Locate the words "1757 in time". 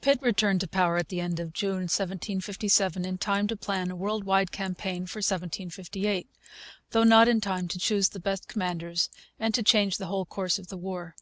1.86-3.46